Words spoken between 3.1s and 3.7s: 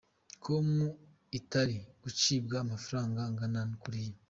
angana